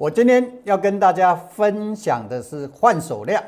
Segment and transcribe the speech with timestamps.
[0.00, 3.44] 我今天要跟大家分享的是换手量。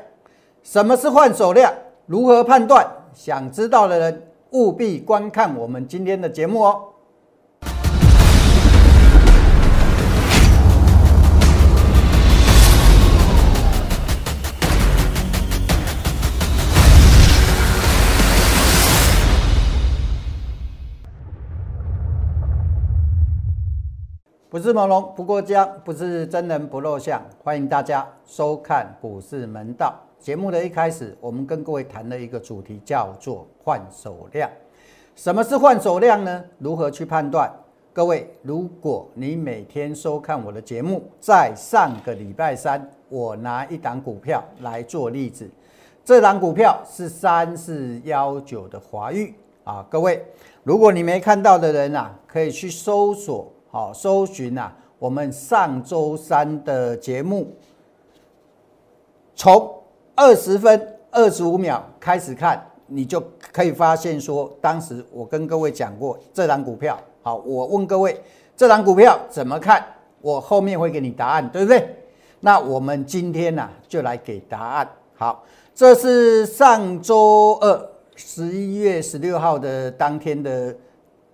[0.61, 1.73] 什么是换手量？
[2.05, 2.85] 如何判断？
[3.11, 6.92] 想知道的人务必观看我们今天的节目哦。
[24.53, 27.19] 不是朦胧不过江，不是真人不露相。
[27.43, 34.47] 欢迎大家收看股市门道节目的一开始，我们跟各位谈了一个主题，叫做换手量。
[35.15, 36.45] 什么是换手量呢？
[36.59, 37.51] 如何去判断？
[37.93, 45.49] 各位，如果你每天收看我的节目，在上个礼拜三，我拿一档股票来做例子，
[46.05, 49.33] 这档股票是三四幺九的华玉
[49.63, 49.83] 啊。
[49.89, 50.23] 各位，
[50.61, 53.51] 如果你没看到的人啊，可以去搜索。
[53.73, 57.51] 好，搜寻啊，我们上周三的节目，
[59.35, 59.81] 从
[60.13, 63.19] 二十分二十五秒开始看，你就
[63.51, 66.95] 可以发现说，当时我跟各位讲过这档股票。
[67.23, 68.21] 好，我问各位，
[68.55, 69.83] 这档股票怎么看？
[70.21, 71.95] 我后面会给你答案，对不对？
[72.41, 74.87] 那我们今天呢，就来给答案。
[75.15, 80.75] 好，这是上周二十一月十六号的当天的。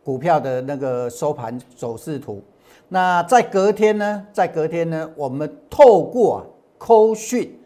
[0.04, 2.42] 股票的那个收盘走势图，
[2.88, 4.26] 那在隔天呢？
[4.34, 5.10] 在隔天呢？
[5.16, 6.40] 我们透过啊
[6.78, 7.60] 扣讯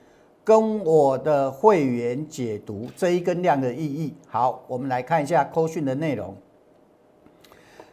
[0.44, 4.14] 跟我的会员解读这一根量的意义。
[4.28, 6.36] 好，我们来看一下扣讯的内容。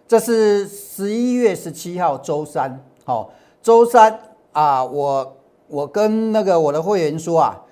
[0.09, 3.31] 这是十一月十七号周三，好，
[3.63, 4.19] 周三
[4.51, 5.37] 啊，我
[5.69, 7.63] 我跟那个我的会员说啊，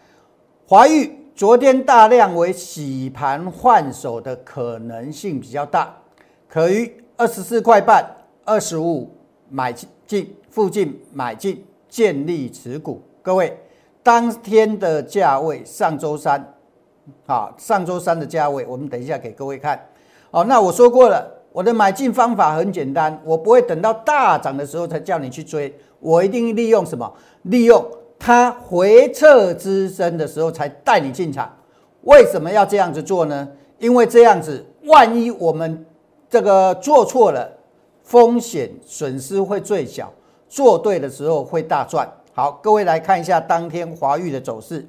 [0.69, 5.92] 华玉昨天大量为洗盘换手的可能性比较大。
[6.48, 8.02] 可于二十四块半、
[8.42, 9.10] 二十五
[9.50, 9.70] 买
[10.06, 13.02] 进附近买进建立持股。
[13.20, 13.54] 各位，
[14.02, 16.54] 当天的价位上周三，
[17.26, 19.78] 啊，上周三的价位，我们等一下给各位看。
[20.31, 27.12] 好，那我说过了，我的买进方法很简单，我不会等到大涨的时候才叫你去追，我一定利用什么？
[27.42, 27.84] 利用
[28.19, 31.54] 它回撤之深的时候才带你进场。
[32.04, 33.47] 为什么要这样子做呢？
[33.78, 35.84] 因为这样子，万一我们
[36.31, 37.50] 这个做错了，
[38.03, 40.06] 风险损失会最小；
[40.49, 42.06] 做对的时候会大赚。
[42.34, 44.87] 好，各位来看一下当天华玉的走势，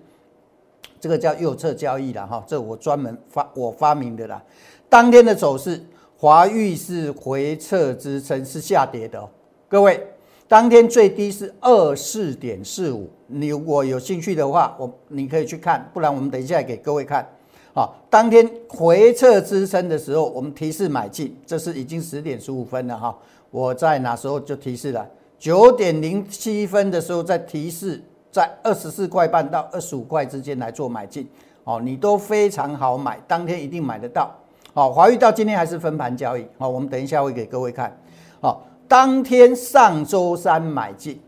[0.99, 4.43] 这个叫右侧交易了哈，这我专门发我发明的啦。
[4.89, 5.81] 当天的走势，
[6.17, 9.27] 华玉是回撤支撑，是下跌的。
[9.69, 10.05] 各位，
[10.47, 17.27] 当天最低是二四点四五，你如果有兴趣的话，我你可以去看，不然我们等一下给各位看。
[17.73, 23.15] 好，当天回撤支撑的时候，我们提示买进，这是已经十点十五分了哈。
[23.51, 25.07] 我在哪时候就提示了？
[25.37, 31.29] 九点零七分的时候再提示，在二十四块半到二十五块之间来做买进。
[31.63, 34.35] 哦，你都非常好买，当天一定买得到。
[34.73, 36.45] 好，华裕到今天还是分盘交易。
[36.57, 37.95] 好，我们等一下会给各位看。
[38.41, 41.21] 好，当天上周三买进，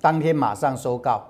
[0.00, 1.22] 当天马上收高，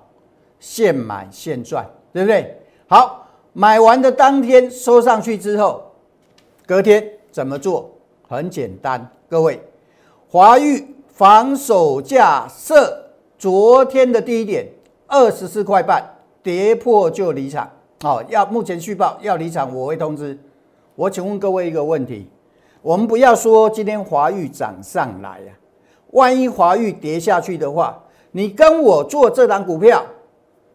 [0.59, 2.55] 现买现赚，对不对？
[2.87, 3.22] 好。
[3.53, 5.83] 买完的当天收上去之后，
[6.65, 7.89] 隔天怎么做？
[8.27, 9.61] 很简单，各位，
[10.27, 14.67] 华玉防守价设昨天的低点
[15.05, 16.03] 二十四块半，
[16.41, 17.69] 跌破就离场。
[18.01, 20.35] 好，要目前续报要离场，我会通知。
[20.95, 22.27] 我请问各位一个问题：
[22.81, 25.53] 我们不要说今天华玉涨上来呀，
[26.11, 30.03] 万一华玉跌下去的话，你跟我做这档股票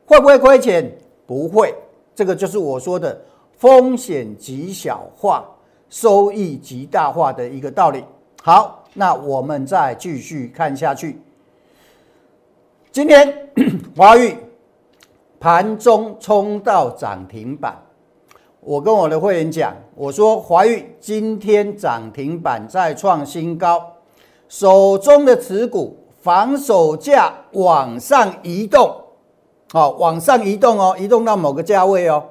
[0.06, 0.96] 会不会亏钱？
[1.26, 1.74] 不会。
[2.18, 3.16] 这个就是我说的
[3.58, 5.48] 风险极小化、
[5.88, 8.04] 收益极大化的一个道理。
[8.42, 11.22] 好，那我们再继续看下去。
[12.90, 13.48] 今天
[13.96, 14.36] 华玉
[15.38, 17.80] 盘中冲到涨停板，
[18.62, 23.80] 我跟我的会员讲，我说华玉今天涨停板再创新高，
[24.48, 28.92] 手中的持股防守价往上移动。
[29.70, 32.24] 好，往上移动哦，移动到某个价位哦，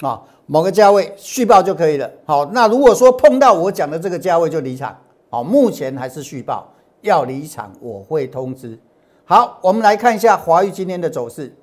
[0.00, 2.10] 啊，某个价位续报就可以了。
[2.24, 4.96] 好，那如果说碰到我讲的这个价位就离场。
[5.32, 6.68] 好，目前还是续报，
[7.02, 8.76] 要离场我会通知。
[9.24, 11.54] 好，我们来看一下华玉今天的走势。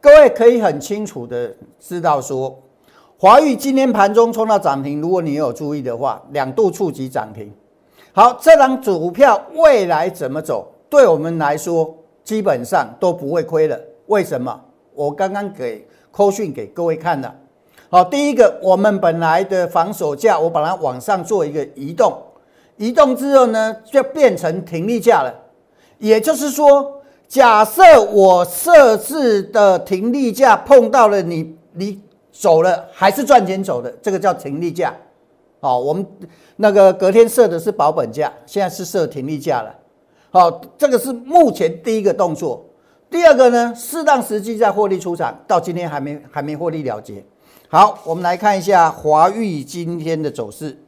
[0.00, 2.58] 各位可以很清楚的知道说，
[3.18, 7.52] 华玉今天盘中冲到涨停，如果你有注意的话，两度触及涨停。
[8.12, 11.94] 好，这张股票未来怎么走，对我们来说
[12.24, 13.78] 基本上都不会亏了。
[14.10, 14.60] 为什么？
[14.92, 17.32] 我刚刚给扣讯给各位看了。
[17.88, 22.20] 好，第一个，我们本来的防守价，我把它往上做一个移动，
[22.76, 25.32] 移动之后呢，就变成停利价了。
[25.98, 32.02] 也就是说，假设我设置的停利价碰到了你，你
[32.32, 34.92] 走了还是赚钱走的，这个叫停利价。
[35.60, 36.04] 好，我们
[36.56, 39.72] 那个隔天设的是保本价，现在是设停利价了。
[40.30, 42.64] 好，这个是目前第一个动作。
[43.10, 47.24] 第二个呢，适当时机再获利出场，到今天还没还没获利了结。
[47.68, 50.78] 好，我们来看一下华玉今天的走势。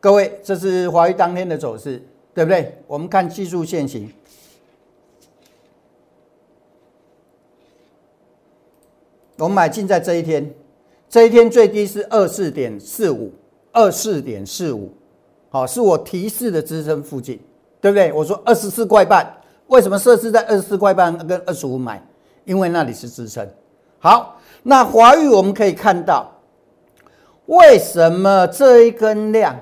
[0.00, 2.02] 各位，这是华玉当天的走势，
[2.34, 2.76] 对不对？
[2.86, 4.12] 我们看技术线型。
[9.36, 10.54] 我们买进在这一天。
[11.08, 13.32] 这一天最低是二四点四五，
[13.72, 14.92] 二四点四五，
[15.48, 17.40] 好，是我提示的支撑附近，
[17.80, 18.12] 对不对？
[18.12, 19.26] 我说二十四块半，
[19.68, 22.02] 为什么设置在二十四块半跟二十五买？
[22.44, 23.48] 因为那里是支撑。
[23.98, 26.30] 好，那华玉我们可以看到，
[27.46, 29.58] 为什么这一根量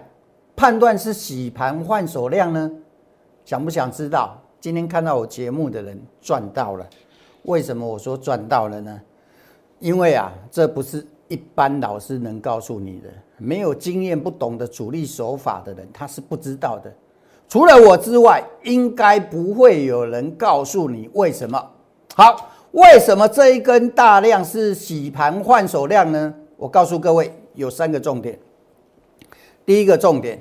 [0.56, 2.70] 判断是洗盘换手量呢？
[3.44, 4.40] 想不想知道？
[4.60, 6.86] 今天看到我节目的人赚到了，
[7.42, 9.00] 为什么我说赚到了呢？
[9.78, 11.06] 因为啊，这不是。
[11.28, 16.90] 一般老师能告诉你的，没有经验、不懂得主力手法的人，他是不知道的。
[17.48, 21.70] 除了我之外，应该不会有人告诉你为什么。
[22.14, 26.34] 好，为什么这一根大量是洗盘换手量呢？
[26.56, 28.38] 我告诉各位，有三个重点。
[29.64, 30.38] 第一个重点，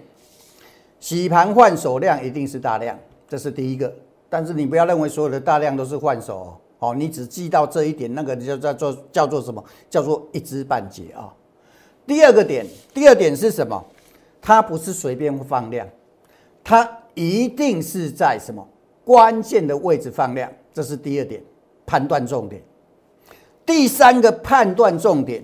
[1.00, 3.94] 洗盘换手量一定是大量，这是第一个。
[4.30, 6.58] 但是你不要认为所有的大量都是换手。
[6.80, 9.64] 哦，你只记到这一点，那个叫叫做叫做什么？
[9.90, 11.34] 叫做一知半解啊。
[12.06, 13.82] 第二个点，第二点是什么？
[14.42, 15.88] 它不是随便放量，
[16.68, 18.68] 它一定是在什么
[19.06, 21.42] 关键的位置放量，这是第二点
[21.86, 22.62] 判断重点。
[23.66, 25.42] 第三个判断重点，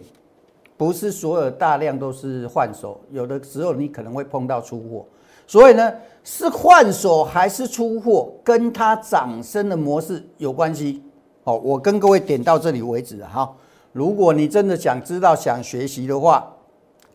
[0.75, 5.05] 不是所有大量都是换手，有的时候你可能会碰到出货，
[5.47, 5.93] 所以呢，
[6.25, 11.01] 是换手还是出货，跟它涨升的模式有关系。
[11.45, 13.49] 好，我跟各位点到这里为止哈。
[13.93, 16.53] 如果你真的想知道、想学习的话，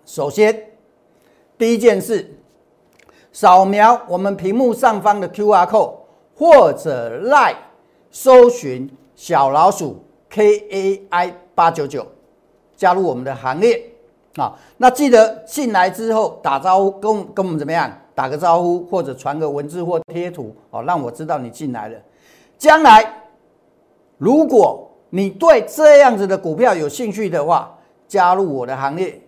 [0.07, 0.59] 首先
[1.59, 2.35] 第一件事，
[3.41, 5.93] 扫描我们屏幕上方的 Q R code，
[6.35, 7.55] 或者 Line
[8.11, 12.05] 搜寻小老鼠 K A I 八九九，
[12.77, 13.81] 加入我们的行列
[14.35, 14.59] 啊。
[14.79, 21.97] 那记得进来之后打招呼，跟跟我们怎么样打个招呼，或者传个文字或贴图哦，让我知道你进来了。
[22.59, 23.23] 将来。
[24.17, 27.73] 如果你对这样子的股票有兴趣的话，
[28.09, 29.23] 加入我的行列，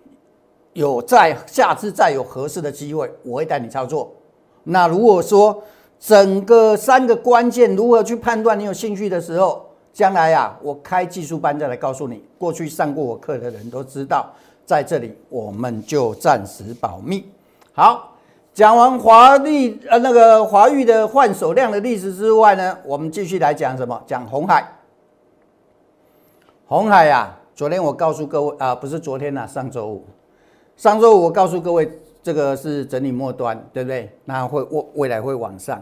[0.72, 4.12] 有在下次再有合适的机会，我会带你操作。
[4.64, 5.62] 那如果说
[5.98, 12.22] 整个三个关键如何去判断你有兴趣的时候，将来啊，我开技术班再来告诉你。
[12.38, 14.32] 过去上过我课的人都知道，
[14.64, 17.28] 在这里我们就暂时保密。
[17.72, 18.16] 好，
[18.54, 24.00] 讲完华丽呃那个华玉的换手量的历史之外呢，我们继续来讲什么？
[24.06, 24.66] 讲红海。
[26.66, 30.04] 红海呀，昨天我告诉各位啊，不是昨天呐，上周五，
[30.80, 31.86] 上周五我告诉各位，
[32.22, 34.10] 这个是整理末端，对不对？
[34.24, 35.78] 那会未未来会往上。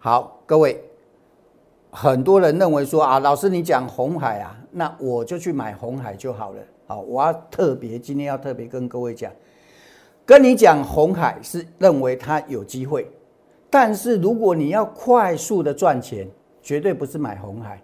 [0.00, 0.82] 好，各位，
[1.92, 6.58] 很多人认为说啊，老师你讲红海啊，那我就去买红海就好了。
[6.88, 9.30] 好，我要特别今天要特别跟各位讲，
[10.26, 13.08] 跟你讲红海是认为它有机会，
[13.70, 16.28] 但是如果你要快速的赚钱，
[16.60, 17.80] 绝对不是买红海。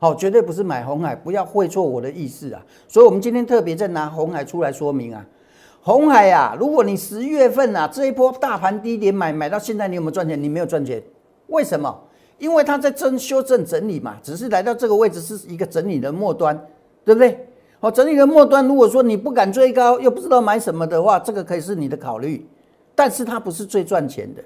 [0.00, 2.60] 好，绝对不是买红海，不要会错我的意思啊！
[2.88, 5.24] 所以，我们今天特别在拿红海出来说明啊。
[5.84, 10.40] 红海呀，如果你十月份啊这一波大盘低点买，买到现在你有没有赚钱？
[10.40, 11.02] 你没有赚钱，
[11.48, 11.92] 为什么？
[12.38, 16.56] 因为它在真修正整理嘛，只是来到这个位置是一个整理的末端，
[17.04, 17.48] 对不对？
[17.80, 22.46] 好，整理的末端，如果说你不敢追高，又不知道买什么的话，这个可以是你的考虑，
[22.94, 24.42] 但是它不是最赚钱的。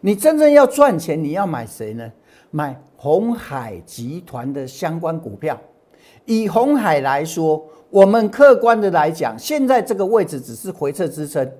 [0.00, 2.08] 你真正要赚钱，你要买谁呢？
[2.52, 5.60] 买红海集团的相关股票，
[6.24, 11.50] 以红海来说，我们客观的来讲，现在这个位置只是回撤支撑，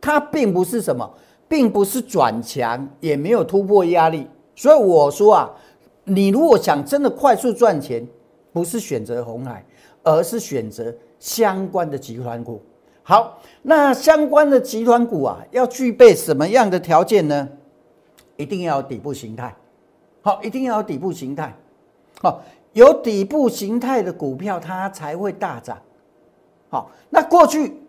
[0.00, 1.08] 它并不是什么，
[1.46, 4.26] 并不是转强，也没有突破压力。
[4.54, 5.50] 所以我说啊，
[6.04, 8.06] 你如果想真的快速赚钱，
[8.52, 9.64] 不是选择红海，
[10.02, 12.62] 而是选择相关的集团股。
[13.02, 17.48] 好，那相关的集团股啊，要具备什么样的条件呢？
[18.36, 19.54] 一定要有底部形态。
[20.22, 21.54] 好，一定要有底部形态。
[22.20, 22.42] 好，
[22.76, 25.78] 有底部形态的股票，它才会大涨。
[26.68, 27.80] 好，那过去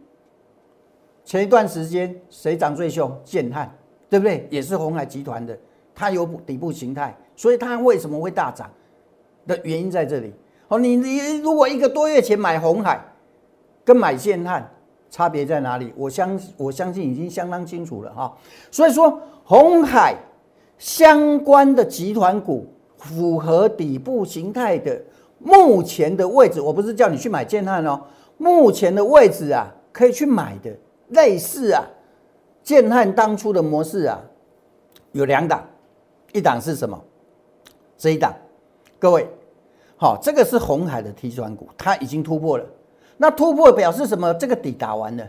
[1.25, 3.11] 前一段时间谁涨最凶？
[3.21, 3.69] 建汉，
[4.09, 4.47] 对不对？
[4.49, 5.59] 也是红海集团的，
[5.93, 8.71] 它有底部形态，所以它为什么会大涨
[9.45, 10.33] 的原因在这里。
[10.69, 13.03] 好，你你如果一个多月前买红海，
[13.83, 14.73] 跟买建汉
[15.09, 15.93] 差别在哪里？
[15.97, 18.33] 我相我相信已经相当清楚了哈。
[18.71, 20.15] 所以说红海。
[20.79, 22.67] 相关的集团股
[22.97, 25.01] 符合底部形态的
[25.39, 28.01] 目前的位置，我不是叫你去买建汉哦，
[28.37, 30.71] 目前的位置啊，可以去买的
[31.09, 31.83] 类似啊，
[32.63, 34.19] 建汉当初的模式啊，
[35.11, 35.63] 有两档，
[36.33, 36.99] 一档是什么？
[37.97, 38.33] 这一档，
[38.99, 39.27] 各位，
[39.95, 42.65] 好，这个是红海的 T 转股，它已经突破了。
[43.17, 44.33] 那突破表示什么？
[44.35, 45.27] 这个底打完了。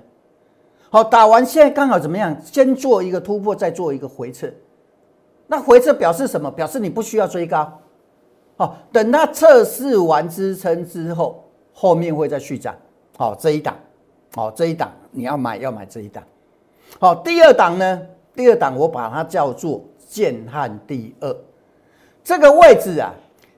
[0.91, 2.37] 好，打完现在刚好怎么样？
[2.43, 4.51] 先做一个突破，再做一个回撤。
[5.49, 6.49] 那回撤表示什么？
[6.51, 7.81] 表示你不需要追高。
[8.57, 12.77] 好，等它测试完支撑之后，后面会再续涨。
[13.17, 13.75] 好，这一档，
[14.35, 16.23] 好，这一档你要买要买这一档。
[17.01, 18.03] 好，第二档呢？
[18.35, 21.37] 第二档我把它叫做建汉第二。
[22.23, 23.13] 这个位置啊，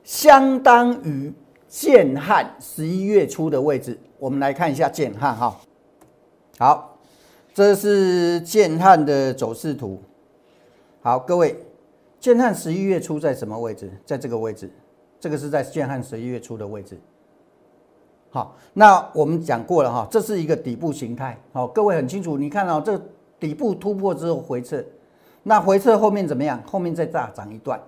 [0.04, 1.32] 相当于
[1.68, 3.98] 建汉十一月初的位置。
[4.18, 5.56] 我们来看一下建汉哈。
[6.58, 6.98] 好，
[7.52, 10.00] 这是建汉的走势图。
[11.02, 11.58] 好，各位，
[12.20, 13.90] 建汉十一月初在什么位置？
[14.04, 14.70] 在这个位置。
[15.18, 16.98] 这个是在建汉十一月初的位置。
[18.30, 21.38] 好，那我们讲过了哈，这是一个底部形态。
[21.52, 22.98] 好，各位很清楚，你看到这
[23.38, 24.82] 底部突破之后回撤，
[25.42, 26.62] 那回撤后面怎么样？
[26.64, 27.78] 后面再大涨一段。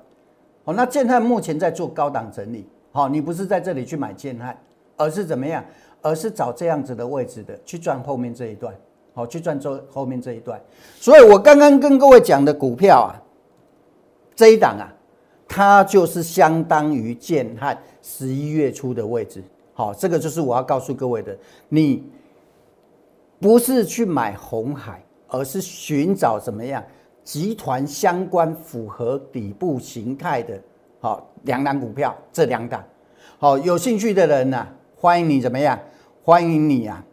[0.64, 4.58] 好，那建汉目前在做高档整理，好，你不是在这里去买建汉，
[4.96, 5.64] 而是怎么样？
[6.02, 8.74] 而是找这样子的位置的去赚后面这一段，
[9.14, 10.60] 好，去赚这后面这一段。
[10.96, 13.14] 所以我刚刚跟各位讲的股票啊，
[14.42, 14.90] 这一档啊，
[15.46, 19.40] 它就是相当于建汉十一月初的位置，
[19.72, 22.02] 好，这个就是我要告诉各位的，你
[23.38, 26.82] 不是去买红海，而是寻找怎么样？
[27.22, 30.60] 集团相关符合底部形态的，
[30.98, 32.84] 好两档股票，这两档，
[33.38, 35.78] 好有兴趣的人呢，欢迎你怎么样？
[36.24, 37.04] 欢迎你啊，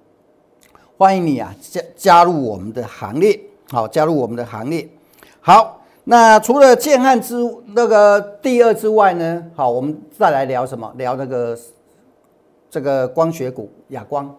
[0.98, 4.90] 欢迎你啊，加加入我们的行列，好加入我们的行列。
[5.40, 5.79] 好，
[6.10, 7.36] 那除了建汉之
[7.68, 10.92] 那个第二之外呢，好，我们再来聊什么？
[10.98, 11.56] 聊那个
[12.68, 14.36] 这个光学股，亚光。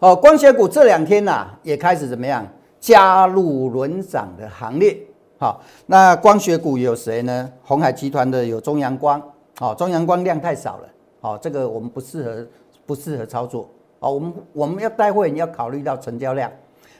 [0.00, 2.44] 哦，光学股这两天呐，也开始怎么样？
[2.80, 4.98] 加入轮涨的行列，
[5.38, 7.48] 好，那光学股有谁呢？
[7.62, 9.22] 红海集团的有中阳光，
[9.56, 10.88] 好，中阳光量太少了，
[11.20, 12.46] 好，这个我们不适合，
[12.84, 16.50] 不适合操作，好，我们我们要待会你要考虑到成交量，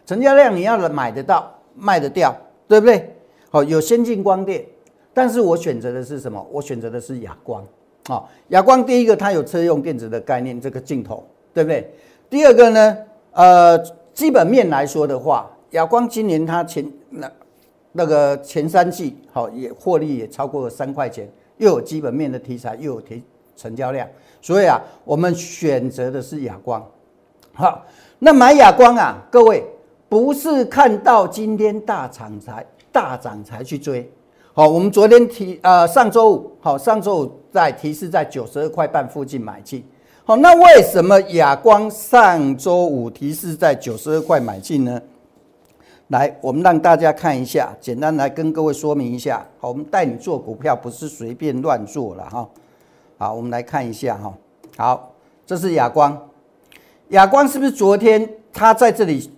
[0.06, 2.32] 成交量你要买得到，卖得掉，
[2.68, 3.10] 对不对？
[3.54, 4.66] 好，有先进光电，
[5.12, 6.44] 但是我选择的是什么？
[6.50, 7.64] 我选择的是亚光，
[8.08, 11.88] 好，亚光第一个它有车用电子的概念，这个镜头，对不对？
[12.28, 12.98] 第二个呢，
[13.30, 13.78] 呃，
[14.12, 15.48] 基本面来说的话。
[15.70, 17.30] 亚光今年它前那
[17.92, 23.22] 那个前三季好也获利也超过了三块钱，又有基本面的题材，又有提
[23.54, 24.04] 成交量，
[24.42, 26.84] 所以啊，我们选择的是亚光。
[27.52, 27.86] 好，
[28.18, 29.64] 那买亚光啊，各位
[30.08, 34.08] 不是看到今天大涨才大涨才去追。
[34.52, 39.84] 好，我们昨天提呃上周五好上周五在提示在九十二块半附近买进。
[40.24, 45.02] 好，那为什么亚光上周五提示在九十二块买进呢？
[46.08, 49.44] 来，我们让大家看一下，简单来跟各位说明一下。
[49.58, 52.48] 好，我们带你做股票，不是随便乱做了哈。
[53.18, 54.32] 好，我们来看一下哈。
[54.76, 55.12] 好，
[55.44, 56.16] 这是亚光，
[57.08, 59.28] 亚光是不是昨天它在这里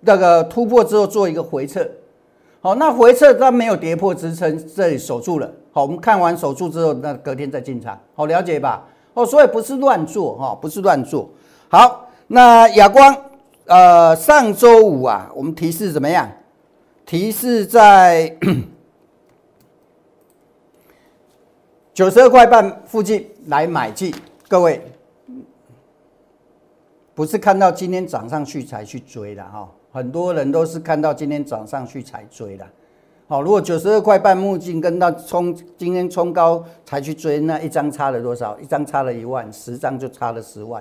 [0.00, 1.84] 那个突破之后做一个回撤？
[2.60, 5.50] 好，那回撤它没有跌破支撑，这里守住了。
[5.72, 7.98] 好，我们看完守住之后，那隔天再进场。
[8.14, 8.84] 好，了解吧？
[9.14, 11.28] 哦，所以不是乱做哈，不是乱做。
[11.68, 13.16] 好，那亚光。
[13.66, 16.26] 呃，上周五啊，我们提示怎么样？
[17.04, 18.34] 提示在
[21.92, 24.14] 九十二块半附近来买进。
[24.48, 24.80] 各位，
[27.14, 32.64] 不是看到今天涨上去才去追的哈，很多人都是看到今天涨上去才追的。
[33.26, 38.56] 好，如果九十二块半目镜跟到冲今天冲高才去追，那一张差了多少？
[38.60, 40.80] 一张差了一万，十张就差了十万。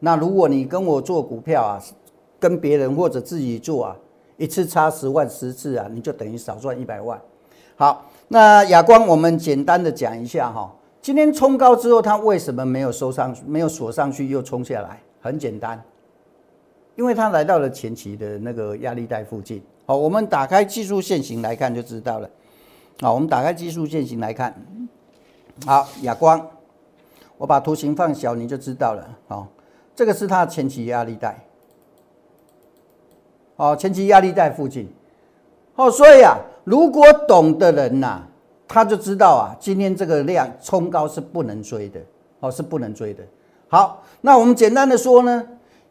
[0.00, 1.80] 那如果你跟我做股票啊？
[2.40, 3.96] 跟别人或者自己做啊，
[4.36, 7.20] 一次差十万十次啊，你就等于少赚一百万。
[7.76, 15.00] 好，那亚光我们简单的讲一下哈，今天冲高之后，它为什么没有收上，没有锁上去又冲下来？
[15.20, 15.80] 很简单，
[16.98, 19.62] 因为它来到了前期的那个压力带附近。
[19.86, 22.28] 好，我们打开技术线型来看就知道了。
[23.00, 24.52] 好，我们打开技术线型来看，
[25.64, 26.44] 好，亚光，
[27.36, 29.08] 我把图形放小你就知道了。
[29.28, 29.46] 好，
[29.94, 31.38] 这个是它的前期压力带。
[33.54, 34.88] 哦，前期压力带附近，
[35.76, 38.22] 哦，所以啊，如果懂的人呐，
[38.66, 42.00] 他就知道啊，今天这个量冲高是不能追的，
[42.40, 43.22] 哦，是不能追的。
[43.68, 45.46] 好，那我们简单的说呢，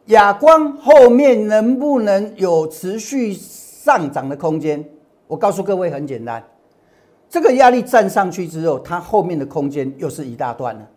[0.08, 4.82] 亚光后面能不能有持续上涨的空间？
[5.26, 6.42] 我告诉各位很简单，
[7.28, 10.88] 这个压力站上去之后，它后面的空间又是一大段了，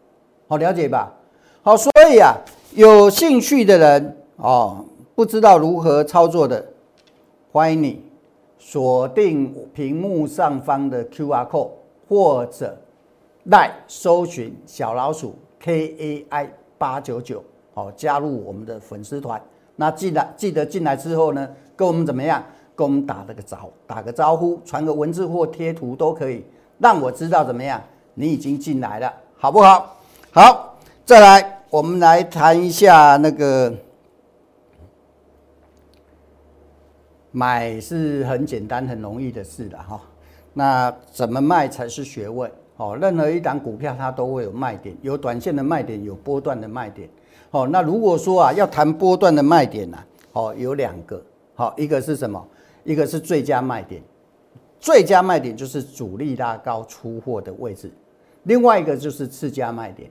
[0.47, 1.13] 好了解吧？
[1.61, 2.33] 好，所以啊，
[2.73, 6.65] 有兴趣的人哦，不知道如何操作的，
[7.51, 8.01] 欢迎你
[8.57, 11.69] 锁定屏幕上方的 Q R code
[12.07, 12.77] 或者
[13.43, 19.41] 来搜寻小老鼠 K A I 八九九，哦，加入我们的粉丝团。
[19.75, 22.43] 那记得记得进来之后呢，跟我们怎么样？
[22.73, 26.43] 跟我们打了个招，打个招呼，传个文字或贴图都可以，
[26.79, 27.81] 让我知道怎么样？
[28.13, 29.95] 你已经进来了，好不好？
[30.31, 30.77] 好。
[31.05, 33.73] 再来，我们来谈一下那个
[37.31, 39.99] 买是很简单、很容易的事的哈。
[40.53, 42.49] 那怎么卖才是学问？
[42.77, 47.09] 哦，任何一档股票它都会有卖点，有短线的卖点，有波段的卖点。
[47.51, 49.97] 哦，那如果说啊要谈波段的卖点呢，
[50.33, 51.21] 哦，有两个，
[51.53, 52.45] 好，一个是什么？
[52.83, 54.01] 一个是最佳卖点，
[54.79, 57.91] 最佳卖点就是主力拉高出货的位置，
[58.43, 60.09] 另外一个就是次佳卖点。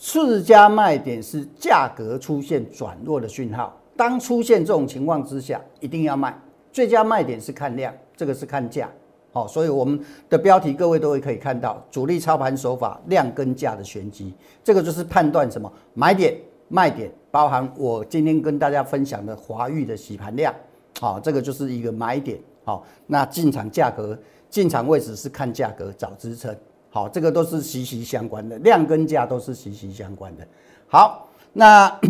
[0.00, 6.36] 次佳卖点是价格出现转弱的讯号，当出现这种情况之下，一定要卖。
[6.72, 8.88] 最佳卖点是看量，这个是看价。
[9.32, 16.36] 好，所以我们的标题各位都会可以看到，主力操盘手法量跟价的玄机，这个就是判断什么买点、
[16.68, 20.54] 卖点，包含我今天跟大家分享的华玉的洗盘量，
[21.00, 22.38] 好，这个就是一个买点。
[22.64, 24.16] 好，那进场价格、
[24.50, 26.54] 进场位置是看价格找支撑。
[26.90, 30.46] 好，这个都是息息相关的，量跟价都是息息相关的。
[30.86, 32.00] 好，那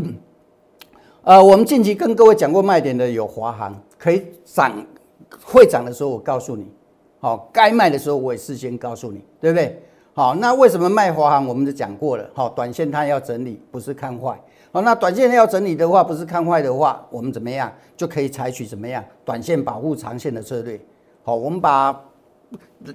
[1.23, 4.73] 呃，我们近期跟各位讲过卖点的有华航，可以涨，
[5.45, 6.67] 会涨的时候我告诉你，
[7.21, 9.81] 好，该卖的时候我也事先告诉你，对不对？
[10.19, 11.47] 好，那为什么卖华航？
[11.47, 14.37] 我们就讲过了，好，短线它要整理，不是看坏。
[14.73, 20.81] 好，那短线要整理的话，不是看坏的话，我们怎么样就可以采取怎么样短线保护长线的策略？
[21.23, 21.97] 好，我们把。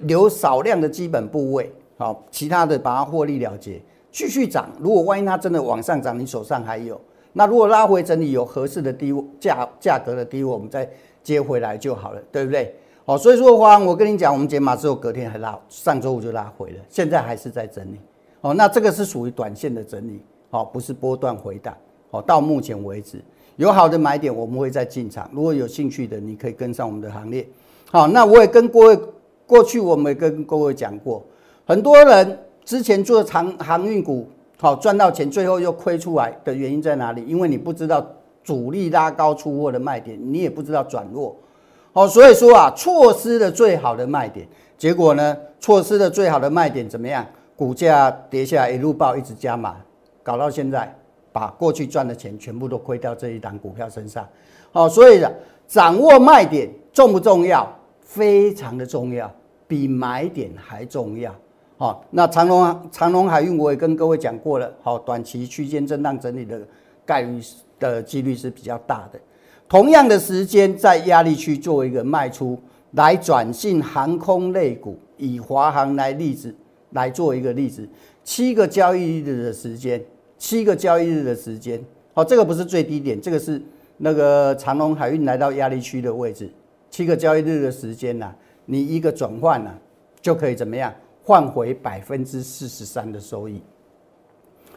[0.02, 4.68] 留少量的基本部位，好，其他的把它获利了结，继续涨。
[4.78, 7.00] 如果万一它真的往上涨，你手上还有，
[7.32, 10.86] 那如果拉回整理有合适的低价价格的低位，我们再
[11.22, 12.74] 接回来就好了，对不对？
[13.04, 18.00] 好，所以说话，我跟你讲，我们解码之后隔天还拉，上周五就拉回了，现在还是在整理。
[18.40, 21.76] 哦，那这个是属于短线的整理，好，不是波段回档。
[22.10, 23.22] 好，到目前为止
[23.56, 25.28] 有好的买点，我们会再进场。
[25.32, 27.46] 如果有兴趣的，你可以跟上我们的行列。
[27.90, 28.98] 好，那我也跟各位。
[29.46, 31.22] 过去我们跟各位讲过，
[31.66, 34.26] 很多人之前做长航运股，
[34.58, 37.22] 好赚到钱，最后又亏出来的原因在哪里？
[37.26, 38.02] 因为你不知道
[38.42, 41.36] 主力拉高出货的卖点，你也不知道转弱，
[41.94, 44.44] 好，所以说啊，错失了最好的卖点，
[44.76, 47.24] 结果呢，错失了最好的卖点怎么样？
[47.54, 49.76] 股价跌下来一路爆，一直加码，
[50.20, 50.92] 搞到现在，
[51.30, 54.28] 把过去赚的钱全部都亏掉这一档股票身上，
[54.72, 55.24] 好，所以
[55.68, 57.72] 掌握卖点重不重要？
[58.00, 59.32] 非常的重要，
[59.68, 61.32] 比买点还重要。
[61.78, 64.68] 好，那长隆长隆海运我也跟各位讲过了。
[64.82, 66.60] 好，短期区间震荡整理的
[67.06, 67.40] 概率
[67.78, 69.20] 的几率是比较大的。
[69.74, 72.56] 同样的时间在压力区做一个卖出，
[72.92, 76.54] 来转进航空类股，以华航来例子
[76.90, 77.84] 来做一个例子。
[78.22, 80.00] 七个交易日的时间，
[80.38, 81.84] 七个交易日的时间。
[82.12, 83.60] 好，这个不是最低点，这个是
[83.96, 86.48] 那个长隆海运来到压力区的位置。
[86.88, 88.32] 七个交易日的时间呢，
[88.66, 89.74] 你一个转换呢，
[90.22, 93.60] 就可以怎么样换回百分之四十三的收益？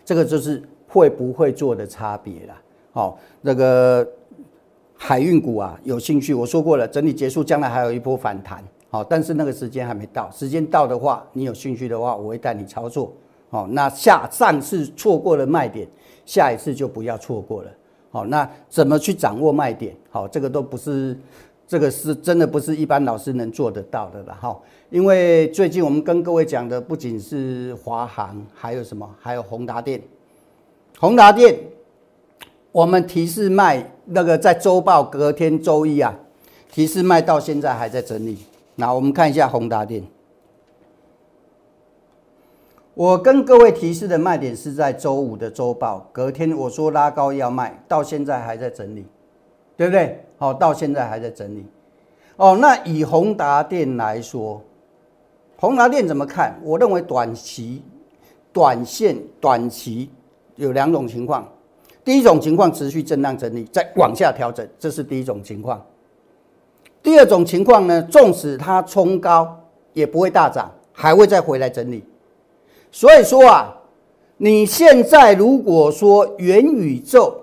[0.04, 2.56] 这个就是会不会做的差别了。
[2.94, 4.10] 好，那个
[4.98, 8.64] 海运股啊，有兴趣，我说过了，整理结束，将来还有一波反弹。
[8.90, 13.14] 好，但是那个时间还没到，时间到的话，你有兴趣的话，我会带你操作。
[13.50, 15.88] 好，那下上次错过了卖点，
[16.26, 17.72] 下一次就不要错过了。
[18.10, 19.96] 好，那怎么去掌握卖点？
[20.10, 21.18] 好，这个都不是。
[21.70, 24.58] 这个是真的不是一般老师能做得到的了哈，
[24.90, 29.06] 因为最近我们跟各位讲的不仅是华航，还有什么？
[29.20, 30.02] 还有宏达电。
[30.98, 31.60] 宏达电，
[32.72, 36.14] 我们提示卖那个在周报隔天周一啊，
[36.72, 38.38] 提示卖到现在还在整理。
[38.76, 40.04] 那我们看一下宏达电，
[42.94, 49.06] 我跟各位提示的卖点是在周五的周报隔天，我说拉高要卖，到现在还在整理，
[49.76, 50.24] 对不对？
[50.38, 51.66] 好，到现在还在整理。
[52.36, 54.62] 哦，那以宏达电来说，
[55.58, 56.60] 宏达电怎么看？
[56.64, 57.82] 我认为短期、
[58.54, 60.12] 短线、短期
[60.56, 61.48] 有两种情况。
[62.08, 65.86] 第一种情况，持续震荡整理，再往下调整，这是第一种情况。
[67.04, 69.60] 第二种情况呢，纵使它冲高，
[69.92, 72.02] 也不会大涨，还会再回来整理。
[72.94, 73.76] 所以说啊，
[74.38, 77.36] 你现在如果说元宇宙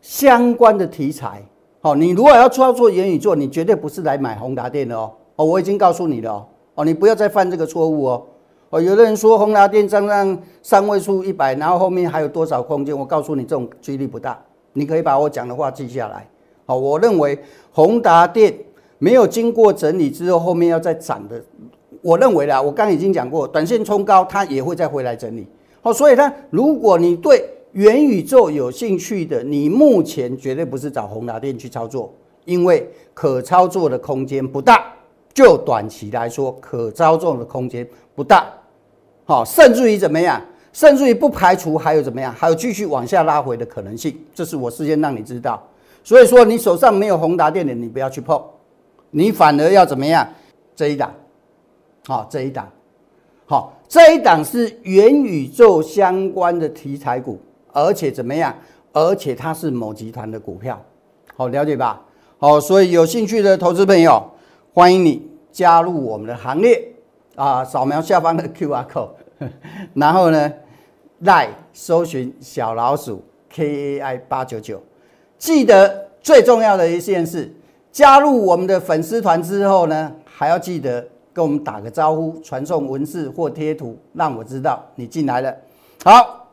[0.00, 1.44] 相关的题材，
[1.82, 5.12] 哦，你如果要操作元宇宙，你绝对不是来买宏达电的哦。
[5.36, 6.46] 哦，我已经告诉你了哦。
[6.76, 8.26] 哦，你不要再犯这个错误哦。
[8.70, 12.96] 哦，有的人说宏达电站上三位数一百，然后后面还有多少空间？
[12.96, 14.38] 我告诉你，这种几率不大。
[14.72, 16.28] 你可以把我讲的话记下来。
[16.66, 17.38] 好，我认为
[17.70, 18.52] 宏达电
[18.98, 21.40] 没有经过整理之后，后面要再涨的，
[22.02, 25.46] 我认为啦，我刚已经讲过，短线冲高它也会再回来整理。
[25.80, 32.12] 好，所以呢，如果你对元宇宙有兴趣的，你目前绝对不是找宏达电去操作，
[32.44, 34.92] 因为可操作的空间不大。
[35.32, 38.46] 就短期来说，可操作的空间不大。
[39.26, 40.40] 好，甚至于怎么样？
[40.72, 42.32] 甚至于不排除还有怎么样？
[42.32, 44.18] 还有继续往下拉回的可能性。
[44.34, 45.62] 这是我事先让你知道。
[46.04, 48.40] 所以说，你手上没有宏达电的，你不要去碰，
[49.10, 50.26] 你反而要怎么样？
[50.76, 51.12] 这一档，
[52.06, 52.70] 好，这一档，
[53.46, 57.40] 好，这一档是元宇宙相关的题材股，
[57.72, 58.54] 而且怎么样？
[58.92, 60.80] 而且它是某集团的股票，
[61.34, 62.00] 好了解吧？
[62.38, 64.22] 好，所以有兴趣的投资朋友，
[64.72, 66.86] 欢迎你加入我们的行列
[67.36, 67.64] 啊！
[67.64, 69.10] 扫描下方的 Q R code，
[69.94, 70.52] 然后呢，
[71.20, 74.82] 来搜寻小老鼠 K A I 八九九。
[75.38, 77.54] 记得最重要的一件事，
[77.92, 85.54] 加入我们的粉丝团之后呢，还要记得跟我们打个招呼，传送文字或贴图，让我知道你进来了。
[86.02, 86.48] 好，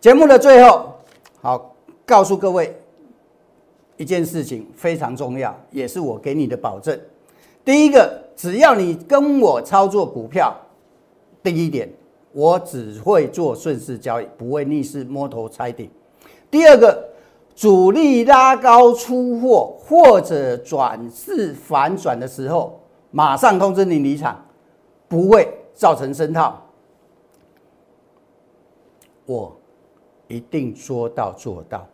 [0.00, 0.94] 节目的最后，
[1.42, 1.74] 好
[2.06, 2.80] 告诉各位
[3.96, 6.96] 一件事情非常重要，也是我给你的保证。
[7.64, 10.56] 第一个，只要你跟我操作股票，
[11.42, 11.92] 第一点，
[12.30, 15.90] 我只会做顺势交易，不会逆势摸头猜顶。
[16.48, 17.06] 第二个。
[17.56, 22.78] 主力拉高出货或者转势反转的时候，
[23.10, 24.46] 马上通知你离场，
[25.08, 26.62] 不会造成声套。
[29.26, 29.56] 我
[30.28, 31.84] 一定说到做到。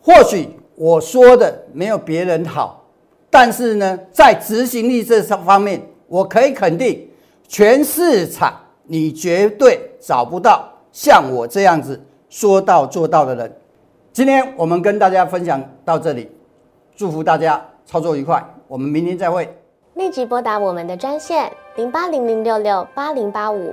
[0.00, 2.84] 或许我说的没有别人好，
[3.40, 7.08] 但是呢，在执行力这上方面，我可以肯定，
[7.46, 13.56] 全市场你绝对找不到像我这样子说到做到的人。
[14.12, 16.28] 今天我们跟大家分享到这里，
[16.96, 19.48] 祝福大家操作愉快，我们明天再会。
[19.94, 23.72] 立即拨打我们的专线零八零零六六八零八五